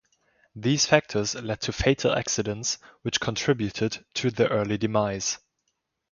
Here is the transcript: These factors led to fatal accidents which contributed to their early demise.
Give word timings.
These 0.55 0.87
factors 0.87 1.35
led 1.35 1.61
to 1.61 1.71
fatal 1.71 2.11
accidents 2.13 2.79
which 3.03 3.19
contributed 3.19 4.03
to 4.15 4.31
their 4.31 4.47
early 4.47 4.79
demise. 4.79 5.37